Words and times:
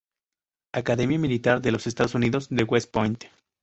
Academia 0.73 1.19
Militar 1.19 1.61
de 1.61 1.71
los 1.71 1.85
Estados 1.85 2.15
Unidos 2.15 2.47
de 2.49 2.63
West 2.63 2.89
Point. 2.91 3.25